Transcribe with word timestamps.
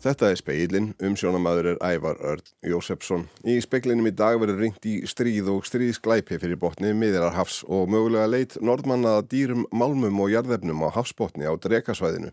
Þetta 0.00 0.30
er 0.32 0.38
speilin, 0.40 0.86
umsjónamaður 1.04 1.66
er 1.74 1.82
Ævar 1.84 2.16
Örd 2.24 2.46
Jósefsson. 2.64 3.26
Í 3.44 3.58
speiklinum 3.60 4.06
í 4.08 4.12
dag 4.16 4.38
verður 4.40 4.62
ringt 4.62 4.86
í 4.88 4.94
stríð 5.04 5.50
og 5.52 5.66
stríðsklæpi 5.68 6.38
fyrir 6.40 6.56
botni 6.56 6.94
miðjar 6.96 7.34
hafs 7.36 7.58
og 7.68 7.90
mögulega 7.92 8.30
leit 8.32 8.56
norðmannaða 8.64 9.26
dýrum, 9.28 9.66
málmum 9.68 10.22
og 10.24 10.30
jarðefnum 10.32 10.86
á 10.88 10.96
hafsbotni 10.96 11.44
á 11.44 11.52
drekasvæðinu. 11.52 12.30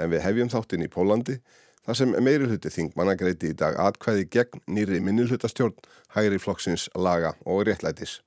En 0.00 0.14
við 0.14 0.24
hefjum 0.24 0.52
þáttinn 0.54 0.86
í 0.86 0.88
Pólandi, 0.94 1.36
þar 1.84 1.98
sem 2.00 2.14
meiri 2.24 2.48
hluti 2.48 2.72
þingmanna 2.72 3.18
greiti 3.20 3.52
í 3.52 3.58
dag 3.60 3.76
atkvæði 3.84 4.24
gegn 4.38 4.64
nýri 4.64 5.02
minnilhutastjórn, 5.04 5.76
hægri 6.16 6.40
flokksins, 6.40 6.88
laga 6.96 7.34
og 7.44 7.66
réttlætis. 7.68 8.22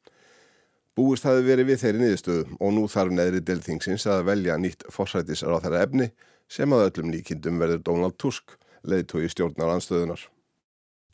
Búist 0.93 1.25
hafi 1.25 1.41
verið 1.49 1.71
við 1.71 1.81
þeirri 1.81 2.03
niðurstöðu 2.05 2.61
og 2.61 2.77
nú 2.77 2.85
þarf 2.93 3.17
neðri 3.17 3.41
delþingsins 3.41 4.05
að 4.05 4.23
velja 4.29 4.61
nýtt 4.61 4.85
þeirra 4.93 5.81
efni 5.81 6.11
sem 6.47 6.71
að 6.77 6.87
öllum 6.91 7.11
líkindum 7.17 7.57
verður 7.65 7.85
Donald 7.89 8.21
Tusk 8.21 8.59
leiðtói 8.87 9.27
stjórnar 9.31 9.75
anstöðunar. 9.77 10.23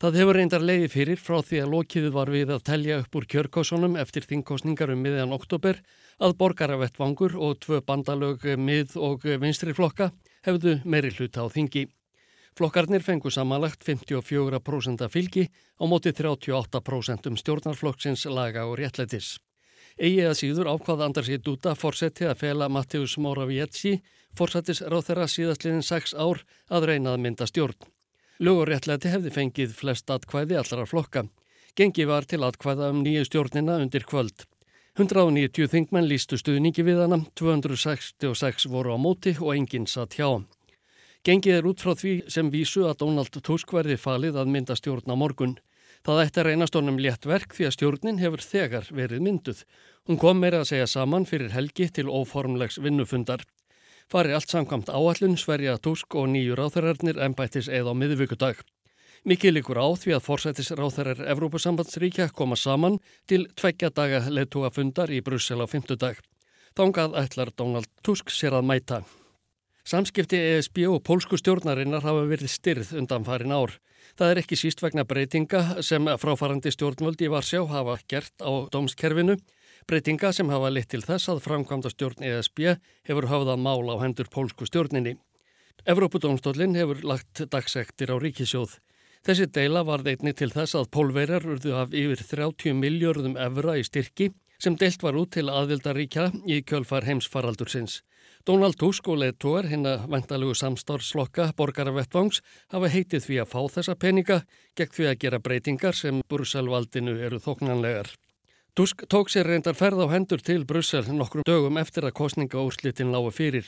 Það 0.04 0.18
hefur 0.20 0.36
reyndar 0.36 0.64
leiði 0.66 0.88
fyrir 0.92 1.20
frá 1.22 1.38
því 1.46 1.60
að 1.64 1.74
lokiðu 1.74 2.10
var 2.12 2.30
við 2.34 2.50
að 2.52 2.64
telja 2.68 3.00
upp 3.00 3.14
úr 3.16 3.28
kjörkósunum 3.30 3.94
eftir 4.02 4.26
þingkostningar 4.28 4.92
um 4.92 5.04
miðjan 5.06 5.36
oktober 5.36 5.80
að 6.20 6.36
borgaravettvangur 6.42 7.38
og 7.40 7.62
tvö 7.64 7.80
bandalög 7.88 8.44
mið 8.60 8.98
og 9.00 9.24
vinstri 9.24 9.76
flokka 9.78 10.10
hefðu 10.44 10.80
meiri 10.84 11.14
hluta 11.16 11.46
á 11.46 11.48
þingi. 11.48 11.86
Flokkarnir 12.54 13.02
fengu 13.02 13.32
samanlagt 13.34 13.86
54% 13.88 15.08
fylgi 15.10 15.48
á 15.50 15.84
móti 15.90 16.12
38% 16.12 17.32
um 17.32 17.40
stjórnarflokksins 17.40 18.28
laga 18.28 18.68
og 18.68 18.78
réttlætis. 18.82 19.38
Egið 19.98 20.28
að 20.30 20.38
síður 20.38 20.70
ákvað 20.74 21.06
Andarsi 21.08 21.40
Dúta 21.40 21.74
fórseti 21.78 22.28
að 22.28 22.40
fela 22.44 22.68
Mattius 22.70 23.16
Moravietsi 23.22 24.02
fórsættis 24.38 24.82
ráð 24.82 25.10
þeirra 25.10 25.28
síðastliðin 25.30 25.86
6 25.86 26.16
ár 26.18 26.44
að 26.70 26.88
reynað 26.90 27.20
mynda 27.24 27.48
stjórn. 27.50 27.78
Löguréttlæti 28.44 29.12
hefði 29.14 29.32
fengið 29.34 29.76
flest 29.78 30.10
atkvæði 30.10 30.58
allra 30.60 30.88
flokka. 30.90 31.28
Gengi 31.78 32.06
var 32.10 32.26
til 32.30 32.44
atkvæða 32.46 32.90
um 32.94 33.04
nýju 33.06 33.28
stjórnina 33.30 33.78
undir 33.82 34.04
kvöld. 34.10 34.46
190 34.94 35.72
þingmenn 35.72 36.06
lístu 36.06 36.38
stuðningi 36.38 36.84
við 36.86 37.00
hana, 37.02 37.24
266 37.40 38.68
voru 38.70 38.94
á 38.94 38.98
móti 39.02 39.34
og 39.40 39.56
enginn 39.56 39.88
satt 39.90 40.20
hjá. 40.20 40.44
Gengið 41.26 41.56
er 41.56 41.70
út 41.70 41.82
frá 41.82 41.96
því 41.98 42.14
sem 42.30 42.50
vísu 42.54 42.84
að 42.86 43.00
Donald 43.02 43.38
Tusk 43.48 43.74
verði 43.74 43.96
falið 43.98 44.38
að 44.42 44.52
mynda 44.54 44.76
stjórn 44.78 45.10
á 45.10 45.16
morgun. 45.18 45.56
Það 46.04 46.22
ætti 46.26 46.42
að 46.42 46.48
reynast 46.50 46.76
honum 46.76 47.00
létt 47.00 47.26
verk 47.26 47.56
því 47.56 47.66
að 47.70 47.76
stjórnin 47.78 48.20
hefur 48.20 48.44
þegar 48.44 48.90
verið 48.92 49.24
mynduð. 49.24 49.64
Hún 50.04 50.20
kom 50.20 50.42
meira 50.44 50.60
að 50.62 50.74
segja 50.74 50.88
saman 50.92 51.26
fyrir 51.26 51.54
helgi 51.56 51.88
til 51.96 52.12
óformlegs 52.12 52.82
vinnufundar. 52.84 53.46
Fari 54.12 54.34
allt 54.34 54.50
samkvæmt 54.50 54.92
áallun 54.92 55.38
sverja 55.40 55.78
Tusk 55.78 56.16
og 56.16 56.30
nýju 56.34 56.58
ráþærarnir 56.60 57.20
ennbættis 57.24 57.70
eða 57.70 57.94
á 57.94 58.00
miðvíkudag. 58.00 58.60
Mikið 59.24 59.54
líkur 59.56 59.80
á 59.80 59.88
því 59.96 60.18
að 60.18 60.26
forsættis 60.26 60.74
ráþærar 60.76 61.24
Evrópusambandsríkja 61.32 62.28
koma 62.36 62.58
saman 62.60 63.00
til 63.28 63.46
tveggja 63.56 63.90
daga 63.96 64.26
leðtúa 64.28 64.74
fundar 64.76 65.14
í 65.16 65.22
Brussel 65.24 65.64
á 65.64 65.68
fymtudag. 65.72 66.20
Þángað 66.76 67.16
ætlar 67.22 67.54
Donald 67.56 67.88
Tusk 68.04 68.34
sér 68.34 68.58
að 68.60 68.68
mæta. 68.68 69.04
Samskipti 69.88 70.40
ESB 70.40 70.86
og 70.88 71.02
pólsku 71.08 71.40
stjórnarinnar 71.40 72.04
hafa 72.04 72.28
verið 72.28 72.52
styrð 72.52 72.94
undan 73.00 73.24
farin 73.28 73.56
ár. 73.56 73.78
Það 74.20 74.30
er 74.32 74.40
ekki 74.44 74.60
síst 74.60 74.84
vegna 74.84 75.04
breytinga 75.08 75.84
sem 75.84 76.08
fráfarandi 76.20 76.72
stjórnvöldi 76.72 77.32
var 77.32 77.48
sjá 77.48 77.62
hafa 77.68 77.98
gert 78.08 78.36
á 78.44 78.68
dómskerfinu 78.72 79.38
Breytinga 79.88 80.32
sem 80.32 80.50
hafa 80.50 80.70
litt 80.72 80.90
til 80.94 81.02
þess 81.04 81.32
að 81.34 81.42
framkvæmda 81.44 81.92
stjórn 81.92 82.24
ESB 82.24 82.60
hefur 83.10 83.28
hafðað 83.32 83.60
mál 83.66 83.92
á 83.92 83.96
hendur 84.04 84.30
pólsku 84.32 84.68
stjórninni. 84.70 85.18
Evrópudómstólinn 85.90 86.78
hefur 86.80 87.02
lagt 87.04 87.44
dagsektir 87.52 88.14
á 88.14 88.16
ríkisjóð. 88.16 88.78
Þessi 89.24 89.50
deila 89.56 89.84
var 89.88 90.04
þeitni 90.04 90.34
til 90.36 90.52
þess 90.52 90.76
að 90.80 90.90
pólverjar 90.96 91.46
urðu 91.48 91.76
af 91.80 91.94
yfir 91.96 92.24
30 92.28 92.80
miljörðum 92.80 93.38
evra 93.40 93.76
í 93.80 93.84
styrki 93.88 94.32
sem 94.64 94.78
deilt 94.80 95.04
var 95.04 95.20
út 95.20 95.34
til 95.36 95.50
aðvildaríkja 95.52 96.30
í 96.48 96.62
kjölfar 96.64 97.08
heimsfaraldursins. 97.08 98.02
Donald 98.48 98.76
Tusk 98.80 99.08
og 99.12 99.20
leðtúar 99.20 99.68
hinn 99.72 99.88
að 99.88 100.08
vendalugu 100.12 100.56
samstarfslokka 100.60 101.50
borgaravettvangs 101.60 102.42
hafa 102.72 102.92
heitið 102.92 103.28
því 103.28 103.40
að 103.44 103.52
fá 103.54 103.60
þessa 103.78 103.96
peninga 104.00 104.42
gegn 104.80 104.96
því 104.98 105.10
að 105.12 105.20
gera 105.24 105.40
breytingar 105.44 105.96
sem 105.96 106.20
Burselvaldinu 106.28 107.16
eru 107.28 107.40
þóknanlegar. 107.44 108.12
Tusk 108.74 109.04
tók 109.06 109.30
sér 109.30 109.46
reyndar 109.46 109.76
ferð 109.78 110.00
á 110.02 110.10
hendur 110.10 110.42
til 110.42 110.64
Brussel 110.66 111.06
nokkrum 111.14 111.46
dögum 111.46 111.76
eftir 111.78 112.08
að 112.08 112.16
kostningaúrslitin 112.18 113.12
lágu 113.14 113.30
fyrir. 113.30 113.68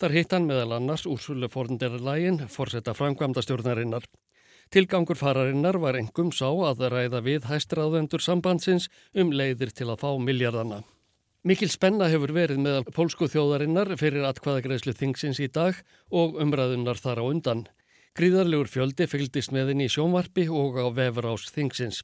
Þar 0.00 0.14
hitt 0.16 0.32
hann 0.32 0.48
meðal 0.48 0.72
annars 0.78 1.04
Úrsula 1.04 1.50
Fornderlægin, 1.52 2.38
forsetta 2.48 2.94
framkvæmda 2.96 3.44
stjórnarinnar. 3.44 4.08
Tilgangur 4.72 5.20
fararinnar 5.20 5.76
var 5.84 6.00
engum 6.00 6.32
sá 6.32 6.48
að 6.48 6.86
ræða 6.96 7.20
við 7.28 7.44
hæstraðendur 7.50 8.24
sambandsins 8.24 8.88
um 9.12 9.36
leiðir 9.36 9.68
til 9.68 9.90
að 9.92 10.00
fá 10.06 10.16
miljardana. 10.16 10.80
Mikil 11.44 11.68
spenna 11.68 12.08
hefur 12.08 12.32
verið 12.32 12.64
meðal 12.64 12.88
pólsku 12.88 13.28
þjóðarinnar 13.28 13.98
fyrir 14.00 14.24
atkvaðagreðslu 14.32 14.96
þingsins 14.96 15.44
í 15.44 15.52
dag 15.52 15.76
og 16.08 16.40
umræðunar 16.40 16.96
þar 16.96 17.20
á 17.20 17.24
undan. 17.28 17.66
Gríðarlegur 18.16 18.72
fjöldi 18.72 19.12
fylgdist 19.12 19.52
meðin 19.52 19.84
í 19.84 19.92
sjónvarpi 19.92 20.48
og 20.48 20.80
á 20.80 20.88
vefur 20.88 21.34
ás 21.36 21.52
þingsins. 21.52 22.00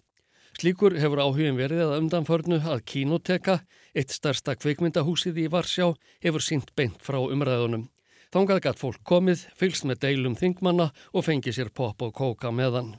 Slíkur 0.55 0.95
hefur 1.03 1.19
áhugin 1.19 1.57
verið 1.59 1.81
að 1.83 1.97
umdanförnu 1.99 2.61
að 2.63 2.85
Kínoteka, 2.87 3.57
eitt 3.91 4.13
starsta 4.15 4.55
kveikmyndahúsið 4.55 5.41
í 5.43 5.49
Varsjá, 5.51 5.89
hefur 6.23 6.45
sínt 6.47 6.71
beint 6.79 7.03
frá 7.03 7.19
umræðunum. 7.19 7.89
Þángað 8.31 8.61
gætt 8.63 8.79
fólk 8.79 9.03
komið, 9.07 9.43
fylgst 9.59 9.87
með 9.89 10.01
deilum 10.07 10.39
þingmanna 10.39 10.93
og 11.13 11.27
fengið 11.27 11.59
sér 11.59 11.73
pop 11.75 12.07
og 12.07 12.15
kóka 12.15 12.55
meðan. 12.55 12.95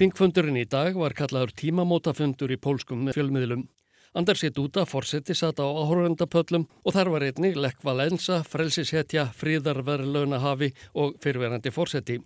Þingfundurinn 0.00 0.62
í 0.62 0.64
dag 0.64 0.96
var 0.96 1.12
kallaður 1.12 1.52
tímamótafundur 1.60 2.56
í 2.56 2.60
pólskum 2.60 3.04
fjölmiðlum. 3.12 3.68
Andersitt 4.16 4.56
úta 4.60 4.86
fórseti 4.88 5.36
satt 5.36 5.60
á 5.60 5.68
áhórundapöllum 5.68 6.66
og 6.84 6.96
þar 6.96 7.12
var 7.12 7.28
einnig 7.28 7.56
Lekk 7.56 7.84
Valensa, 7.84 8.40
Frelsishetja, 8.48 9.28
Fríðarverðlaunahafi 9.36 10.72
og 10.96 11.20
fyrverandi 11.20 11.72
fórseti. 11.72 12.22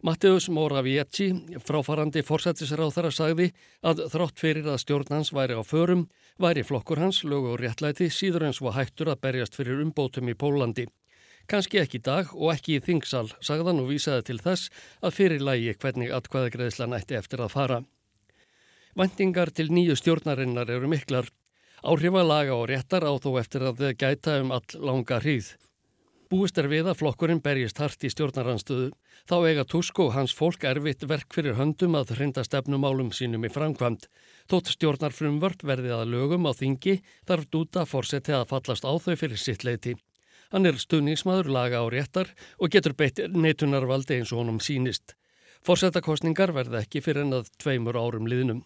Matteus 0.00 0.46
Moravieci, 0.48 1.26
fráfarandi 1.60 2.22
forsættisráð 2.24 2.94
þar 2.94 3.08
að 3.10 3.16
sagði 3.18 3.48
að 3.84 3.98
þrótt 4.08 4.40
fyrir 4.40 4.70
að 4.72 4.78
stjórn 4.80 5.12
hans 5.12 5.30
væri 5.36 5.58
á 5.60 5.60
förum, 5.60 6.06
væri 6.40 6.64
flokkur 6.64 7.02
hans, 7.02 7.18
lög 7.28 7.50
og 7.50 7.58
réttlæti, 7.60 8.08
síður 8.08 8.46
eins 8.48 8.62
var 8.64 8.78
hættur 8.78 9.10
að 9.12 9.20
berjast 9.26 9.60
fyrir 9.60 9.82
umbótum 9.84 10.32
í 10.32 10.36
Pólandi. 10.40 10.86
Kanski 11.52 11.82
ekki 11.82 12.00
í 12.00 12.04
dag 12.08 12.32
og 12.32 12.54
ekki 12.54 12.78
í 12.78 12.82
þingsal, 12.86 13.26
sagðan 13.44 13.82
og 13.84 13.92
vísaði 13.92 14.30
til 14.30 14.40
þess 14.40 14.72
að 15.04 15.16
fyrir 15.18 15.44
lægi 15.44 15.76
hvernig 15.76 16.16
atkvæðagreðslan 16.16 16.96
ætti 16.96 17.20
eftir 17.20 17.44
að 17.44 17.52
fara. 17.58 17.80
Vendingar 18.96 19.52
til 19.52 19.68
nýju 19.68 20.00
stjórnarinnar 20.00 20.70
eru 20.72 20.88
miklar. 20.88 21.28
Áhrifalaga 21.84 22.56
og 22.56 22.70
réttar 22.72 23.04
á 23.04 23.12
þó 23.20 23.34
eftir 23.40 23.68
að 23.68 23.84
þau 23.84 23.92
gæta 24.00 24.40
um 24.40 24.56
all 24.56 24.80
langa 24.80 25.20
hríð. 25.20 25.58
Búist 26.30 26.58
er 26.62 26.68
við 26.70 26.86
að 26.86 27.00
flokkurinn 27.00 27.40
berjist 27.42 27.80
hart 27.82 28.04
í 28.06 28.08
stjórnaranstöðu. 28.12 28.92
Þá 29.26 29.34
eiga 29.50 29.64
Tusk 29.66 29.98
og 29.98 30.12
hans 30.14 30.30
fólk 30.38 30.62
erfitt 30.62 31.02
verk 31.10 31.34
fyrir 31.34 31.56
höndum 31.58 31.96
að 31.98 32.12
hrinda 32.14 32.44
stefnumálum 32.46 33.08
sínum 33.10 33.48
í 33.48 33.50
framkvæmt. 33.50 34.06
Tótt 34.46 34.70
stjórnarfrumvörp 34.76 35.64
verði 35.66 35.90
að 35.96 36.12
lögum 36.12 36.46
á 36.46 36.54
þingi 36.54 37.00
þarf 37.26 37.50
dúta 37.50 37.82
fórseti 37.82 38.36
að 38.36 38.46
fallast 38.52 38.86
á 38.86 38.94
þau 38.94 39.16
fyrir 39.18 39.42
sitt 39.42 39.66
leiti. 39.66 39.96
Hann 40.54 40.70
er 40.70 40.78
stuðningsmaður 40.78 41.50
laga 41.50 41.82
á 41.82 41.86
réttar 41.90 42.30
og 42.62 42.70
getur 42.70 42.94
beitt 42.94 43.18
neitunarvaldi 43.34 44.20
eins 44.20 44.30
og 44.30 44.44
honum 44.44 44.62
sínist. 44.62 45.16
Fórsetakostningar 45.66 46.54
verði 46.54 46.78
ekki 46.84 47.02
fyrir 47.02 47.26
en 47.26 47.40
að 47.40 47.50
tveimur 47.58 47.98
árum 47.98 48.30
liðnum. 48.30 48.62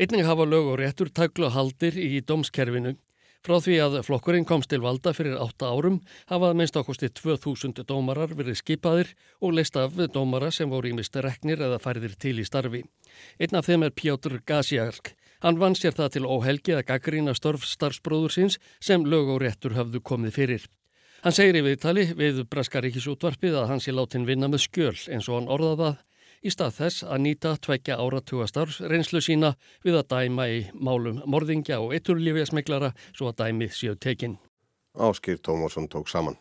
Einning 0.00 0.24
hafa 0.24 0.48
lög 0.48 0.72
og 0.72 0.80
réttur 0.80 1.12
tæklu 1.12 1.52
haldir 1.52 2.00
í 2.00 2.24
dómskerfinu. 2.24 2.96
Frá 3.44 3.58
því 3.60 3.74
að 3.84 3.94
flokkurinn 4.06 4.46
komst 4.48 4.70
til 4.72 4.78
valda 4.80 5.12
fyrir 5.12 5.34
átta 5.36 5.68
árum 5.68 5.98
hafað 6.30 6.54
minnst 6.56 6.78
ákosti 6.80 7.10
2000 7.12 7.82
dómarar 7.84 8.30
verið 8.32 8.56
skipaðir 8.56 9.10
og 9.44 9.52
leist 9.58 9.76
af 9.76 9.98
dómara 10.14 10.48
sem 10.48 10.70
voru 10.72 10.88
í 10.88 10.94
mist 10.96 11.18
reknir 11.20 11.60
eða 11.60 11.76
færðir 11.76 12.14
til 12.16 12.38
í 12.40 12.46
starfi. 12.48 12.80
Einn 13.36 13.58
af 13.60 13.68
þeim 13.68 13.84
er 13.84 13.92
Pjóttur 13.92 14.38
Gasjark. 14.48 15.12
Hann 15.44 15.60
vann 15.60 15.76
sér 15.76 15.92
það 15.92 16.14
til 16.14 16.24
óhelgi 16.24 16.72
að 16.72 16.86
gaggrína 16.88 17.36
störf 17.36 17.68
starfsbróður 17.68 18.32
síns 18.32 18.56
sem 18.80 19.04
lög 19.04 19.28
og 19.36 19.42
réttur 19.44 19.76
hafðu 19.76 20.00
komið 20.00 20.36
fyrir. 20.38 20.64
Hann 21.20 21.36
segir 21.36 21.60
í 21.60 21.66
viðtali 21.68 22.06
við 22.16 22.46
Braskaríkisútvarpið 22.48 23.60
að 23.60 23.68
hann 23.74 23.84
sé 23.84 23.92
látin 23.92 24.24
vinna 24.24 24.48
með 24.48 24.64
skjöl 24.70 24.96
eins 25.12 25.28
og 25.28 25.42
hann 25.42 25.52
orðaða 25.52 25.98
í 26.44 26.52
stað 26.52 26.76
þess 26.78 27.04
að 27.08 27.22
nýta 27.24 27.54
tvekja 27.64 27.96
áratuga 27.96 28.46
starfsreynslu 28.50 29.22
sína 29.24 29.54
við 29.84 29.98
að 30.02 30.08
dæma 30.12 30.48
í 30.52 30.58
málum 30.76 31.22
morðingja 31.24 31.80
og 31.80 31.94
eiturlífiasmeglara 31.96 32.92
svo 33.14 33.30
að 33.30 33.38
dæmið 33.40 33.76
séu 33.78 33.94
tekinn. 33.96 34.36
Áskýr 34.94 35.40
Tómasson 35.40 35.88
tók 35.88 36.10
saman. 36.12 36.36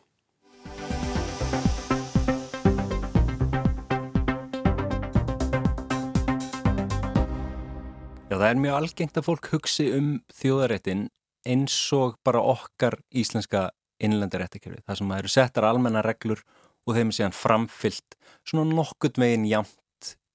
Já, 8.28 8.40
það 8.42 8.50
er 8.50 8.60
mjög 8.60 8.76
algengt 8.80 9.18
að 9.18 9.28
fólk 9.28 9.48
hugsi 9.54 9.88
um 9.94 10.10
þjóðaréttin 10.34 11.08
eins 11.48 11.76
og 11.94 12.18
bara 12.26 12.42
okkar 12.42 12.98
íslenska 13.14 13.70
innlendaréttakjöfið. 14.04 14.84
Það 14.88 15.00
sem 15.00 15.14
að 15.14 15.22
eru 15.22 15.32
settar 15.32 15.68
almenna 15.70 16.02
reglur 16.04 16.42
og 16.84 16.98
þeim 16.98 17.12
er 17.14 17.18
síðan 17.20 17.38
framfyllt 17.38 18.18
svona 18.44 18.66
nokkurt 18.74 19.22
megin 19.22 19.46
jamt 19.48 19.78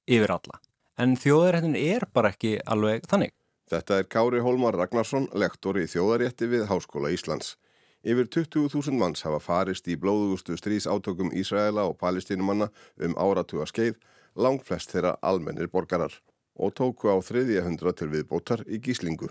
yfir 0.09 0.33
alla. 0.35 0.59
En 0.99 1.15
þjóðaréttin 1.21 1.77
er 1.79 2.09
bara 2.13 2.33
ekki 2.35 2.57
alveg 2.67 3.07
þannig. 3.11 3.35
Þetta 3.69 4.01
er 4.01 4.09
Kári 4.09 4.41
Hólmar 4.43 4.75
Ragnarsson, 4.81 5.29
lektor 5.37 5.77
í 5.79 5.85
þjóðarétti 5.87 6.49
við 6.49 6.67
Háskóla 6.71 7.13
Íslands. 7.13 7.57
Yfir 8.03 8.29
20.000 8.31 8.97
manns 8.97 9.25
hafa 9.27 9.41
farist 9.43 9.89
í 9.91 9.97
blóðugustu 10.01 10.57
stríðsátökum 10.57 11.33
Ísraela 11.37 11.85
og 11.91 11.99
palestínumanna 12.01 12.71
um 13.05 13.17
áratuga 13.19 13.67
skeið, 13.69 13.99
langt 14.39 14.65
flest 14.65 14.95
þeirra 14.95 15.17
almennir 15.21 15.69
borgarar 15.69 16.15
og 16.59 16.75
tóku 16.79 17.11
á 17.11 17.19
þriðja 17.23 17.65
hundra 17.67 17.93
til 17.95 18.09
viðbótar 18.13 18.65
í 18.67 18.81
gíslingu. 18.83 19.29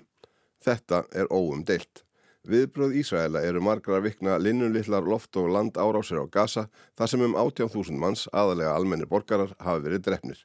Þetta 0.64 1.06
er 1.16 1.32
óum 1.32 1.64
deilt. 1.68 2.04
Viðbröð 2.48 2.96
Ísraela 3.02 3.42
eru 3.44 3.60
margra 3.64 4.00
vikna 4.04 4.38
linnulillar 4.40 5.04
loft 5.04 5.36
og 5.36 5.50
land 5.52 5.76
árásir 5.76 6.22
á 6.24 6.26
Gaza 6.32 6.68
þar 6.96 7.12
sem 7.12 7.24
um 7.26 7.36
18.000 7.36 8.00
manns, 8.00 8.28
aðalega 8.32 8.76
almennir 8.76 9.10
borgarar, 9.12 9.52
hafi 9.60 9.84
verið 9.84 10.06
drefnir. 10.06 10.40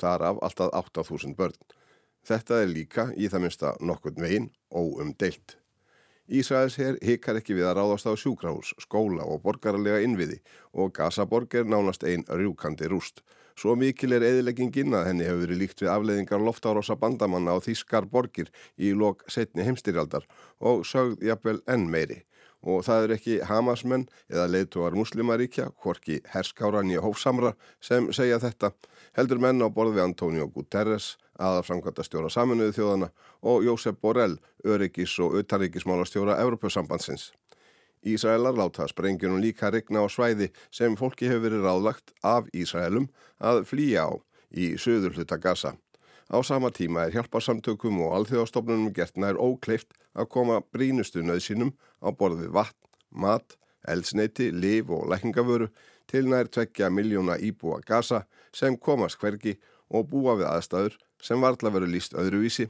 Þar 0.00 0.28
af 0.30 0.42
alltaf 0.48 0.72
8.000 0.94 1.36
börn. 1.36 1.56
Þetta 2.26 2.62
er 2.62 2.72
líka 2.72 3.10
í 3.14 3.28
það 3.30 3.44
minsta 3.44 3.76
nokkurn 3.80 4.22
veginn 4.22 4.50
óum 4.74 5.14
deilt. 5.18 5.56
Ísraels 6.26 6.74
hér 6.80 6.96
hikar 7.06 7.38
ekki 7.38 7.54
við 7.54 7.68
að 7.68 7.76
ráðast 7.78 8.08
á 8.10 8.12
sjúkrahús, 8.18 8.72
skóla 8.82 9.22
og 9.22 9.44
borgarlega 9.44 10.00
innviði 10.02 10.40
og 10.74 10.90
Gazaborg 10.96 11.54
er 11.54 11.68
nánast 11.70 12.02
einn 12.02 12.24
rjúkandi 12.26 12.88
rúst. 12.90 13.22
Svo 13.56 13.76
mikil 13.78 14.12
er 14.12 14.26
eðileggingin 14.26 14.92
að 14.98 15.06
henni 15.06 15.24
hefur 15.28 15.44
verið 15.44 15.60
líkt 15.62 15.84
við 15.84 15.92
afleiðingar 15.92 16.42
loftárása 16.42 16.96
bandamanna 16.98 17.54
á 17.54 17.62
Þískar 17.62 18.08
borgir 18.10 18.50
í 18.76 18.90
lok 18.90 19.22
setni 19.30 19.64
heimstyrjaldar 19.64 20.26
og 20.58 20.82
sögð 20.84 21.22
jafnvel 21.30 21.62
enn 21.70 21.86
meiri. 21.94 22.24
Og 22.66 22.82
það 22.82 23.06
er 23.06 23.14
ekki 23.14 23.38
Hamasmenn 23.46 24.08
eða 24.26 24.48
leituar 24.50 24.98
muslimaríkja, 24.98 25.70
hvorki 25.78 26.18
herskáran 26.34 26.90
í 26.90 26.98
hófsamra 26.98 27.54
sem 27.80 28.10
segja 28.10 28.42
þetta, 28.42 28.72
heldur 29.16 29.40
menn 29.40 29.64
á 29.64 29.68
borði 29.72 30.02
Antonio 30.04 30.46
Guterres, 30.52 31.16
aðaframkvæmta 31.40 32.04
stjóra 32.04 32.30
saminuðu 32.32 32.76
þjóðana 32.76 33.08
og 33.42 33.64
Jósef 33.64 33.96
Borrell, 34.00 34.36
öryggis 34.64 35.16
og 35.24 35.38
utanríkismála 35.40 36.06
stjóra 36.08 36.36
Evropasambandsins. 36.44 37.32
Ísraelar 38.06 38.54
láta 38.54 38.86
sprengjunum 38.86 39.40
líka 39.42 39.70
regna 39.72 40.04
á 40.04 40.06
svæði 40.06 40.52
sem 40.70 40.94
fólki 41.00 41.26
hefur 41.26 41.48
verið 41.48 41.64
ráðlagt 41.66 42.12
af 42.22 42.46
Ísraelum 42.54 43.08
að 43.40 43.64
flýja 43.66 44.06
á 44.06 44.12
í 44.52 44.76
söður 44.78 45.16
hluta 45.16 45.40
Gaza. 45.42 45.74
Á 46.26 46.38
sama 46.42 46.70
tíma 46.74 47.06
er 47.06 47.16
hjálparsamtökum 47.16 48.00
og 48.06 48.14
alþjóðastofnunum 48.20 48.92
gert 48.94 49.18
nær 49.18 49.38
ókleift 49.38 49.94
að 50.14 50.30
koma 50.34 50.60
brínustu 50.74 51.22
nöðsynum 51.22 51.72
á 52.02 52.10
borði 52.10 52.50
vatn, 52.50 52.78
mat, 53.10 53.56
eldsneiti, 53.86 54.50
liv 54.50 54.90
og 54.90 55.06
lækningavöru 55.10 55.70
til 56.10 56.28
nær 56.30 56.50
tvekja 56.52 56.90
miljóna 56.90 57.36
íbúa 57.38 57.80
Gaza 57.86 58.24
sem 58.54 58.76
komast 58.78 59.20
hvergi 59.20 59.56
og 59.90 60.08
búa 60.10 60.36
við 60.40 60.50
aðstæður 60.50 60.98
sem 61.22 61.42
varðla 61.42 61.72
veru 61.74 61.90
líst 61.90 62.16
öðruvísi 62.18 62.68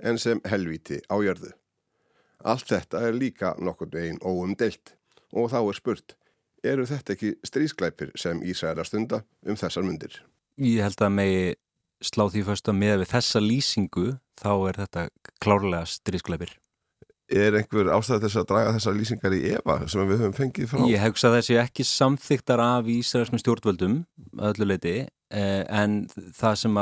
en 0.00 0.18
sem 0.18 0.40
helviti 0.46 1.00
ájörðu. 1.10 1.52
Allt 2.44 2.70
þetta 2.70 3.02
er 3.08 3.16
líka 3.18 3.54
nokkur 3.58 3.90
veginn 3.92 4.20
óumdelt 4.22 4.94
og 5.34 5.50
þá 5.52 5.58
er 5.60 5.76
spurt, 5.76 6.14
eru 6.64 6.86
þetta 6.86 7.14
ekki 7.14 7.32
strísklæpir 7.46 8.12
sem 8.16 8.40
Ísæra 8.42 8.84
stunda 8.86 9.22
um 9.46 9.58
þessar 9.58 9.86
myndir? 9.86 10.22
Ég 10.58 10.82
held 10.82 11.02
að 11.02 11.14
megi 11.14 11.42
slá 12.04 12.28
því 12.30 12.44
fyrst 12.46 12.70
að 12.70 12.78
með 12.78 13.04
þessa 13.10 13.42
lýsingu 13.42 14.06
þá 14.38 14.52
er 14.70 14.80
þetta 14.84 15.04
klárlega 15.42 15.84
strísklæpir. 15.90 16.54
Er 17.28 17.58
einhver 17.58 17.90
ástæð 17.92 18.22
þess 18.24 18.40
að 18.40 18.48
draga 18.48 18.72
þessar 18.78 18.96
lýsingar 18.96 19.34
í 19.36 19.42
Eva 19.52 19.74
sem 19.84 20.06
við 20.08 20.22
höfum 20.22 20.36
fengið 20.36 20.70
frá? 20.70 20.80
Ég 20.88 21.02
hegsa 21.02 21.32
þessi 21.34 21.58
ekki 21.60 21.84
samþyktar 21.84 22.62
af 22.64 22.88
Ísraelskum 22.88 23.42
stjórnvöldum 23.42 23.98
öllu 24.48 24.68
leiti 24.70 24.94
eh, 25.04 25.64
en 25.68 26.00
það 26.38 26.56
sem 26.62 26.80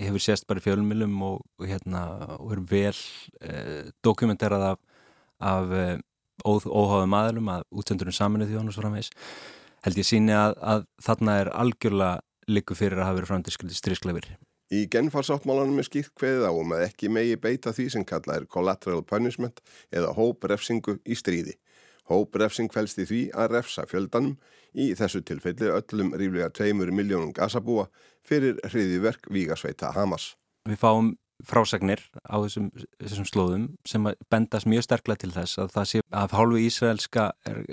hefur 0.00 0.24
sést 0.24 0.48
bara 0.50 0.62
í 0.62 0.66
fjölumilum 0.66 1.14
og, 1.22 1.38
og, 1.60 1.68
hérna, 1.70 2.02
og 2.40 2.56
er 2.56 2.64
vel 2.72 2.98
eh, 3.46 3.94
dokumenterað 4.02 4.72
af 4.72 4.82
af 5.40 5.72
eh, 5.72 5.98
óháðum 6.46 7.16
aðlum 7.16 7.50
að 7.52 7.64
útsendurum 7.72 8.14
saminuð 8.14 8.52
þjónus 8.54 8.78
framvegs 8.78 9.10
held 9.86 10.00
ég 10.00 10.08
síni 10.08 10.34
að, 10.36 10.56
að 10.60 10.84
þarna 11.04 11.38
er 11.42 11.52
algjörlega 11.52 12.50
liku 12.50 12.76
fyrir 12.78 13.00
að 13.00 13.08
hafa 13.08 13.18
verið 13.18 13.30
framtíðskuldi 13.32 13.76
strísklefir. 13.76 14.28
Í 14.74 14.86
genfarsáttmálanum 14.90 15.78
er 15.78 15.86
skýrt 15.86 16.14
hveðið 16.18 16.48
á 16.50 16.52
um 16.58 16.72
að 16.74 16.86
ekki 16.88 17.10
megi 17.12 17.36
beita 17.38 17.70
því 17.74 17.86
sem 17.94 18.06
kallað 18.06 18.40
er 18.40 18.48
collateral 18.50 19.04
punishment 19.06 19.62
eða 19.94 20.10
hóprefsingu 20.16 20.96
í 21.06 21.18
stríði. 21.18 21.54
Hóprefsing 22.10 22.70
fælst 22.74 22.98
í 23.02 23.06
því 23.06 23.20
að 23.34 23.52
refsa 23.56 23.86
fjöldanum 23.86 24.34
í 24.74 24.92
þessu 24.98 25.22
tilfelli 25.26 25.70
öllum 25.70 26.12
ríflega 26.18 26.50
2 26.54 26.90
miljónum 26.90 27.32
gasabúa 27.34 27.86
fyrir 28.26 28.58
hriðiverk 28.66 29.30
Vígasveita 29.30 29.92
Hamas. 29.94 30.34
Við 30.66 30.82
fáum 30.82 31.14
frásagnir 31.44 32.00
á 32.24 32.40
þessum, 32.40 32.70
þessum 33.02 33.26
slóðum 33.28 33.66
sem 33.86 34.06
bendast 34.32 34.68
mjög 34.70 34.86
sterklega 34.86 35.22
til 35.24 35.32
þess 35.34 35.60
að 35.60 35.72
það 35.74 35.88
sé 35.90 36.02
að 36.22 36.34
hálfu 36.38 36.62
ísraelska 36.62 37.26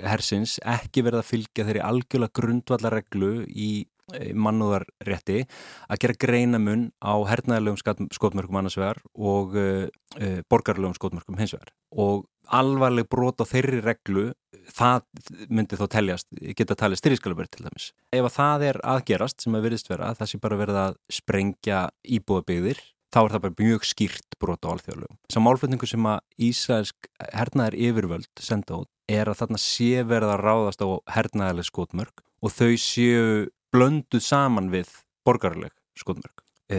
hersins 0.04 0.58
ekki 0.60 1.04
verða 1.06 1.22
að 1.24 1.30
fylgja 1.30 1.66
þeirri 1.68 1.84
algjörlega 1.88 2.36
grundvallarreglu 2.38 3.32
í 3.48 3.70
mannúðarrétti 4.12 5.44
að 5.88 6.00
gera 6.02 6.18
greinamun 6.26 6.86
á 7.00 7.14
hernaðilegum 7.30 8.10
skotmörkum 8.12 8.60
annars 8.60 8.76
vegar 8.78 9.00
og 9.16 9.56
uh, 9.56 9.86
uh, 10.20 10.40
borgarlegum 10.52 10.96
skotmörkum 10.96 11.38
hins 11.40 11.54
vegar 11.56 11.72
og 11.94 12.26
alvarleg 12.52 13.08
brot 13.08 13.40
á 13.40 13.48
þeirri 13.48 13.80
reglu 13.84 14.30
það 14.74 15.04
myndi 15.52 15.78
þó 15.80 15.86
teljast, 15.92 16.28
geta 16.56 16.76
talið 16.76 17.00
styrjískalabur 17.00 17.48
til 17.48 17.64
dæmis. 17.66 17.90
Ef 18.12 18.26
að 18.28 18.34
það 18.36 18.64
er 18.68 18.80
aðgerast 18.94 19.44
sem 19.44 19.56
að 19.56 19.68
verðist 19.68 19.90
vera, 19.90 20.12
það 20.16 20.30
sé 20.30 20.40
bara 20.40 20.60
verða 20.60 20.84
að 20.90 20.98
sprengja 21.12 21.80
íbúðabigðir 22.16 22.80
þá 23.14 23.20
er 23.22 23.34
það 23.34 23.44
bara 23.44 23.58
mjög 23.62 23.86
skýrt 23.86 24.38
brot 24.42 24.66
á 24.66 24.72
alþjóðlegum. 24.74 25.18
Sá 25.30 25.38
málflutningu 25.42 25.88
sem 25.88 26.08
að 26.10 26.48
Ísraelsk 26.48 27.10
hernaðar 27.30 27.76
yfirvöld 27.78 28.42
senda 28.42 28.80
út 28.82 28.90
er 29.10 29.28
að 29.28 29.42
þarna 29.42 29.60
sé 29.60 30.04
verða 30.08 30.38
að 30.38 30.44
ráðast 30.48 30.82
á 30.82 30.88
hernaðarleg 31.14 31.68
skotmörk 31.68 32.24
og 32.44 32.54
þau 32.54 32.72
séu 32.80 33.26
blönduð 33.74 34.24
saman 34.24 34.70
við 34.72 34.90
borgarleg 35.26 35.74
skotmörk. 35.98 36.42
E, 36.72 36.78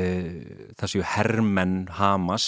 það 0.80 0.92
séu 0.92 1.04
hermenn 1.06 1.76
Hamas 1.94 2.46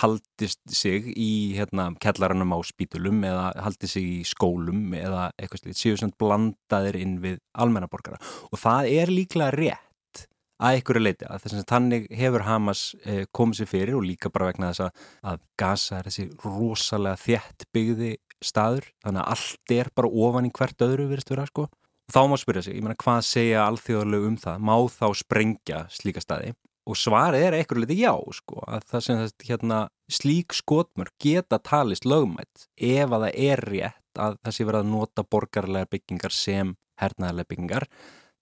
haldist 0.00 0.62
sig 0.74 1.06
í 1.14 1.54
hérna, 1.54 1.92
kellaranum 2.02 2.56
á 2.56 2.58
spítulum 2.66 3.22
eða 3.28 3.52
haldist 3.62 3.94
sig 3.94 4.08
í 4.08 4.16
skólum 4.26 4.88
eða 4.98 5.28
eitthvað 5.38 5.62
slíkt, 5.62 5.78
séu 5.78 6.00
svona 6.00 6.18
blandaðir 6.18 6.98
inn 6.98 7.20
við 7.22 7.38
almennaborgara 7.54 8.18
og 8.50 8.58
það 8.58 8.90
er 8.90 9.14
líklega 9.14 9.54
rétt 9.54 10.26
að 10.64 10.80
ykkur 10.80 11.00
að 11.04 11.44
þess 11.44 11.60
að 11.60 11.70
þannig 11.70 12.10
hefur 12.18 12.46
Hamas 12.48 12.82
eh, 13.04 13.22
komið 13.34 13.60
sér 13.60 13.70
fyrir 13.70 13.96
og 13.98 14.06
líka 14.08 14.32
bara 14.34 14.50
vegna 14.50 14.72
þess 14.72 14.88
að, 15.22 15.46
Gaza 15.60 16.00
er 16.00 16.10
þessi 16.10 16.26
rosalega 16.42 17.20
þjætt 17.20 17.66
byggði 17.74 18.12
staður. 18.44 18.90
Þannig 19.04 19.22
að 19.22 19.32
allt 19.34 19.74
er 19.78 19.90
bara 19.94 20.10
ofan 20.26 20.48
í 20.48 20.52
hvert 20.54 20.84
öðru 20.86 21.08
virðist 21.10 21.30
vera 21.32 21.46
sko 21.48 21.68
þá 22.12 22.20
má 22.30 22.36
spyrja 22.40 22.66
sig, 22.66 22.76
ég 22.78 22.84
meina 22.84 22.98
hvað 23.00 23.24
segja 23.28 23.64
alþjóðalegu 23.68 24.30
um 24.30 24.38
það, 24.40 24.62
má 24.68 24.76
þá 24.92 25.06
sprengja 25.20 25.82
slíka 25.92 26.22
staði? 26.24 26.54
Og 26.84 26.98
svarið 27.00 27.46
er 27.46 27.54
eitthvað 27.56 27.80
litið 27.80 28.02
já 28.02 28.12
sko 28.36 28.64
að 28.68 28.88
það 28.90 29.04
sem 29.06 29.20
þess 29.22 29.46
hérna 29.48 29.78
slík 30.12 30.52
skotmur 30.52 31.08
geta 31.22 31.58
talist 31.64 32.04
lögumætt 32.04 32.66
ef 32.76 33.08
að 33.08 33.24
það 33.24 33.38
er 33.46 33.62
rétt 33.70 34.20
að 34.20 34.36
það 34.42 34.56
sé 34.56 34.66
verið 34.68 34.82
að 34.82 34.90
nota 34.90 35.24
borgarlega 35.24 35.90
byggingar 35.94 36.36
sem 36.36 36.74
hernaðarlega 37.00 37.50
byggingar 37.54 37.88